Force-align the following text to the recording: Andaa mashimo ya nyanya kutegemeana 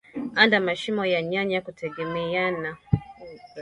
Andaa 0.41 0.59
mashimo 0.67 1.03
ya 1.13 1.21
nyanya 1.31 1.59
kutegemeana 1.65 2.69